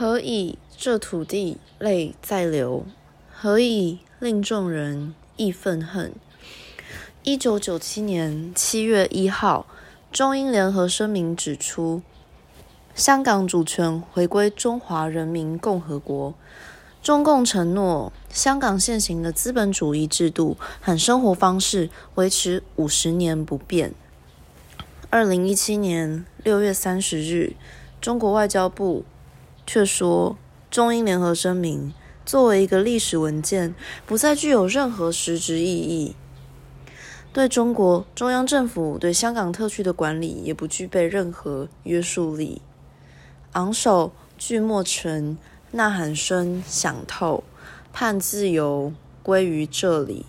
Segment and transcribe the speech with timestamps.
[0.00, 2.86] 何以这土地泪在流？
[3.30, 6.14] 何以令众人义愤恨？
[7.22, 9.66] 一九九七年七月一号，
[10.10, 12.00] 中英联合声明指出，
[12.94, 16.32] 香港主权回归中华人民共和国。
[17.02, 23.92] 中共承诺，香港现行的资本主义制度和生活方式维持五十年不变。
[25.10, 27.52] 二零一七年六月三十日，
[28.00, 29.04] 中国外交部
[29.72, 30.36] 却说，
[30.68, 31.94] 中英联合声明
[32.26, 33.72] 作为一个历史文件，
[34.04, 36.16] 不再具有任何实质意义，
[37.32, 42.60] 对中国中央政府对香港特区的管理也不具备任何约束力。
[43.52, 45.38] 昂首巨莫尘。
[45.70, 47.44] 呐喊声响透，
[47.92, 48.92] 盼自由
[49.22, 50.26] 归于这里。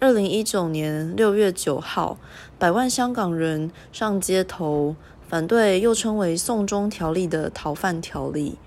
[0.00, 2.18] 二零一九年六月九号，
[2.58, 4.96] 百万香港人上街头
[5.32, 8.58] 反对又称为“送中条例”的逃犯条例，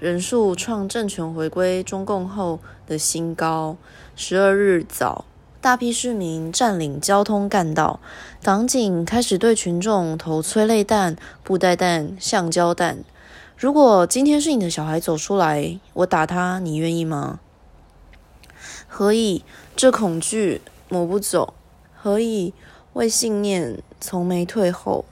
[0.00, 3.76] 人数创政权回归中共后的新高。
[4.16, 5.24] 十二日早，
[5.60, 8.00] 大批市民占领交通干道，
[8.42, 13.04] 港警开始对群众投催泪弹、布袋弹、橡胶弹。
[13.56, 17.38] 如果今天是你的小孩走出来，我打他，你愿意吗？
[18.88, 19.44] 何以
[19.76, 21.54] 这恐惧抹不走？
[21.94, 22.52] 何以
[22.94, 25.04] 为信念从没退后？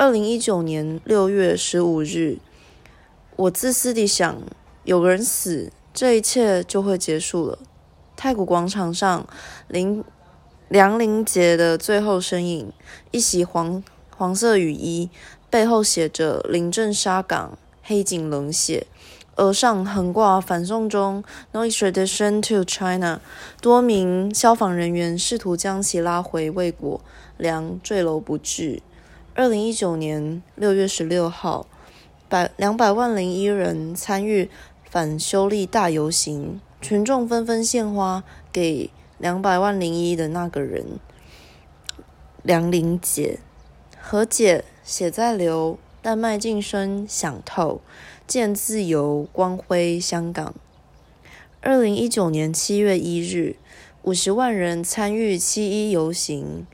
[0.00, 2.38] 二零一九年六月十五日，
[3.36, 4.40] 我自私地想，
[4.84, 7.58] 有个人死，这一切就会结束了。
[8.16, 9.28] 太古广场上，
[9.68, 10.02] 林
[10.70, 12.72] 梁林杰的最后身影，
[13.10, 13.84] 一袭黄
[14.16, 15.10] 黄色雨衣，
[15.50, 17.58] 背后写着“临阵杀港”。
[17.84, 18.86] 黑警冷血，
[19.36, 23.20] 额上横挂反送中 “No extradition to China”。
[23.60, 27.02] 多名消防人员试图将其拉回未果，
[27.36, 28.80] 梁坠楼不治。
[29.34, 31.66] 二零一九年六月十六号，
[32.28, 34.50] 百两百万零一人参与
[34.90, 40.98] 反修例大游行，群众纷纷献花给两百万零一的那个人
[42.42, 43.38] 梁玲姐，
[44.00, 45.78] 和解血在流。
[46.02, 47.82] 但迈进声响透，
[48.26, 50.54] 见自由光辉香港。
[51.60, 53.56] 二零一九年七月一日，
[54.00, 56.66] 五十万人参与七一游行。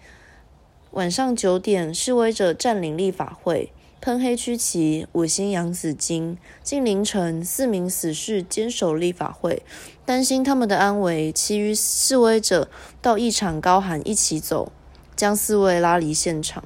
[0.97, 3.71] 晚上九点，示威者占领立法会，
[4.01, 6.39] 喷黑区旗，五星洋紫荆。
[6.63, 9.63] 近凌晨，四名死士坚守立法会，
[10.07, 12.71] 担心他们的安危，其余示威者
[13.03, 14.73] 到一场高喊“一起走”，
[15.15, 16.65] 将四位拉离现场。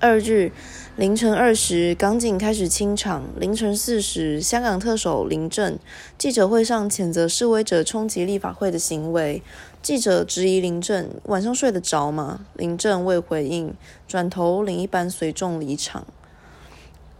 [0.00, 0.52] 二日。
[0.96, 3.22] 凌晨二时，港警开始清场。
[3.38, 5.78] 凌晨四时，香港特首林郑
[6.18, 9.40] 记者会上谴责示威者冲击立法会的行为。
[9.80, 13.72] 记者质疑林郑：“晚上睡得着吗？”林郑未回应，
[14.08, 16.04] 转头领一班随众离场。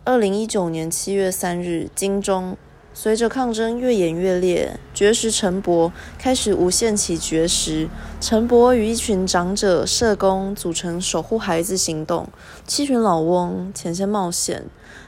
[0.03, 2.57] 二零一九年七月三日，金钟。
[3.01, 7.89] 随着抗争越演越烈，绝食陈伯开始无限期绝食。
[8.21, 12.29] 陈伯与一群长者、社工组成守护孩子行动，
[12.67, 14.65] 七群老翁前线冒险，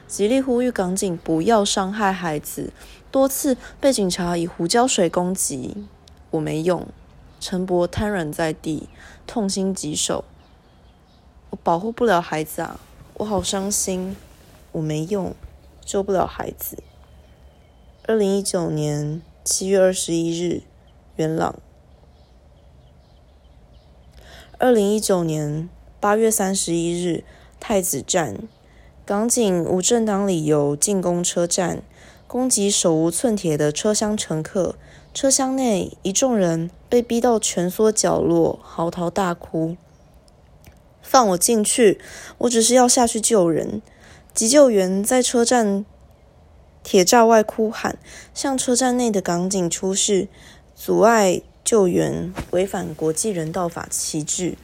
[0.06, 2.73] 极力呼吁港警不要伤害孩子，
[3.11, 5.84] 多次被警察以胡椒水攻击。
[6.31, 6.87] 我没用，
[7.41, 8.89] 陈伯瘫软在地，
[9.27, 10.25] 痛心疾首。
[11.51, 12.78] 我保护不了孩子啊，
[13.15, 14.17] 我好伤心。
[14.71, 15.34] 我没用，
[15.84, 16.81] 救不了孩子。
[18.06, 20.62] 二零一九年七月二十一日，
[21.16, 21.61] 元朗。
[24.59, 25.69] 二零一九年
[26.00, 27.22] 八月三十一日，
[27.60, 28.49] 太子站，
[29.05, 31.83] 港警无正当理由进攻车站，
[32.27, 34.77] 攻击手无寸铁的车厢乘客。
[35.12, 39.77] 车厢内一众人被逼到蜷缩角落，嚎啕大哭。
[41.03, 42.00] 放我进去！
[42.39, 43.83] 我只是要下去救人。
[44.33, 45.84] 急救员在车站。
[46.82, 47.98] 铁栅外哭喊，
[48.34, 50.28] 向车站内的港警出示
[50.74, 54.56] 阻碍救援、违反国际人道法旗帜。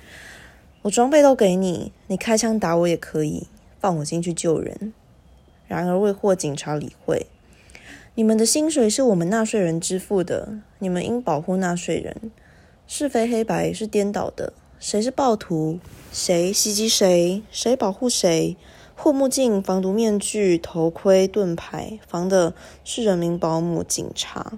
[0.83, 3.47] 我装备都给你，你开枪打我也可以，
[3.81, 4.93] 放我进去救人。
[5.67, 7.27] 然而未获警察理会。
[8.15, 12.31] 你们的薪水是我们纳税人支付的，你们应保护纳税人。
[12.87, 15.81] 是非黑白是颠倒的，谁是暴徒？
[16.13, 17.43] 谁袭击谁？
[17.51, 18.57] 谁保护谁？
[18.99, 24.55] 护目镜、防毒面具、头盔、盾牌，防的是人民保姆、警察。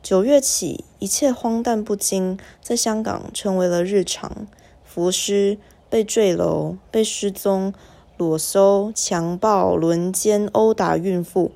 [0.00, 4.46] 九月起，一切荒诞不经在香港成为了日常：
[4.84, 5.58] 浮尸、
[5.90, 7.74] 被坠楼、被失踪、
[8.16, 11.50] 裸搜、强暴、轮奸、殴打孕妇；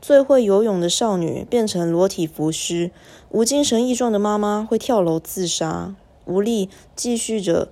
[0.00, 2.90] 最会游泳的少女变成裸体浮尸；
[3.30, 5.94] 无精神异状的妈妈会跳楼自杀；
[6.24, 7.68] 无力继续着，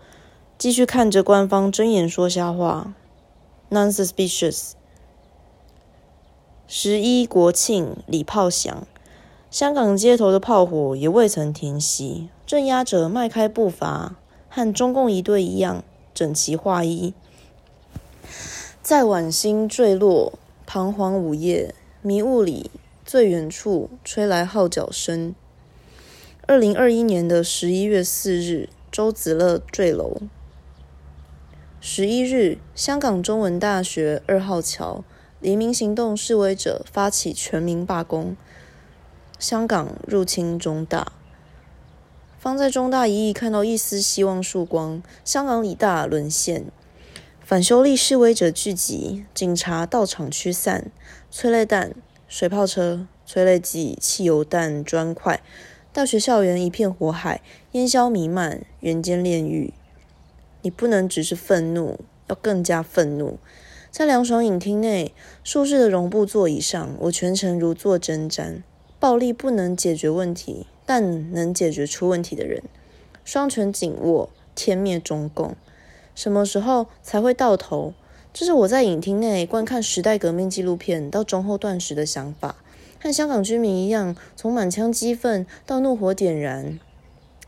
[0.59, 2.93] 继续看着官方睁眼说瞎话。
[3.71, 4.73] Non-suspicious。
[6.67, 8.87] 十一国庆礼炮响，
[9.51, 14.17] 香港街头的炮火也未曾停息，镇压者迈开步伐，
[14.49, 15.85] 和中共一队一样
[16.15, 17.13] 整齐划一。
[18.83, 22.71] 在晚星坠落、彷徨午夜、迷雾里，
[23.05, 25.35] 最远处吹来号角声。
[26.47, 30.17] 二零二一年的十一月四日，周子乐坠楼。
[31.81, 35.05] 十一日，香港中文大学二号桥
[35.41, 38.37] 黎明行动示威者发起全民罢工。
[39.39, 41.13] 香港入侵中大，
[42.37, 46.65] 方在中大一役看到一丝希望曙光，香港理大沦陷。
[47.45, 50.91] 反修例示威者聚集，警察到场驱散，
[51.31, 51.95] 催泪弹、
[52.27, 55.41] 水炮车、催泪剂、汽油弹、砖块，
[55.93, 57.41] 大学校园一片火海，
[57.71, 59.73] 烟消弥漫，人间炼狱。
[60.63, 63.39] 你不能只是愤怒，要更加愤怒。
[63.91, 68.63] 在凉爽影厅内，舒适的绒布座椅上，我全程如坐针毡。
[69.01, 72.63] 暴力不能解决问题，但能解决出问题的人。
[73.25, 75.55] 双拳紧握，天灭中共。
[76.15, 77.95] 什么时候才会到头？
[78.35, 82.57] 这是我在影厅内观看时代革命纪录片到中后段时的想法，
[83.01, 86.79] 和香港居民一样，从满腔激愤到怒火点燃，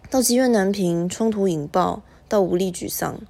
[0.08, 3.20] 到积怨难平、冲突引爆，到无力沮丧。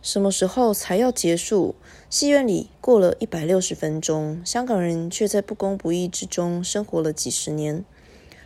[0.00, 1.74] 什么时候才要结束？
[2.08, 7.84] 戏院里过了一百六十分钟，香港人却在不公不义之中生活了几十年。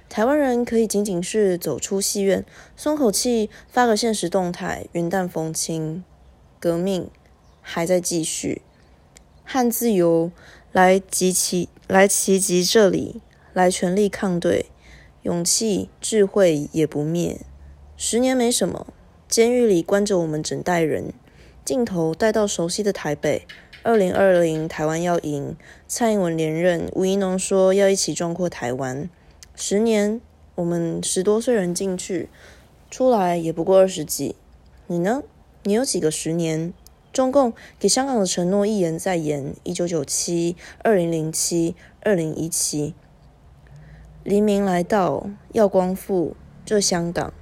[0.08, 2.44] 台湾人可以仅仅是走出戏院，
[2.74, 6.02] 松口气，发个现实动态，云淡风轻。
[6.58, 7.10] 革命
[7.60, 8.62] 还在继续，
[9.44, 10.32] 汉自由
[10.72, 13.20] 来集齐来齐集这里，
[13.52, 14.66] 来全力抗对，
[15.22, 17.40] 勇气智慧也不灭。
[17.96, 18.86] 十年没什么，
[19.32, 21.14] 监狱里关着我们整代人。
[21.64, 23.46] 镜头带到熟悉的台北，
[23.82, 25.56] 二零二零台湾要赢，
[25.88, 29.08] 蔡英文连任，吴怡农说要一起壮阔台湾。
[29.56, 30.20] 十年，
[30.56, 32.28] 我们十多岁人进去，
[32.90, 34.36] 出来也不过二十几，
[34.86, 35.22] 你呢？
[35.62, 36.74] 你有几个十年？
[37.10, 39.54] 中共给香港的承诺一言再言。
[39.62, 42.92] 一九九七、二零零七、二零一七，
[44.24, 46.36] 黎明来到，耀光复
[46.66, 47.32] 这香港，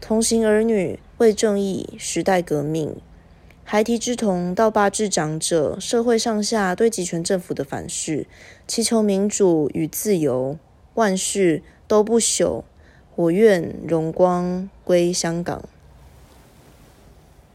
[0.00, 2.94] 同行儿女为正义，时代革命，
[3.64, 8.26] 孩提之童到八智长者，社会上下对集权政府的反噬，
[8.66, 10.58] 祈求民主与自由，
[10.92, 12.64] 万事都不朽。
[13.14, 15.66] 我愿荣光归香港。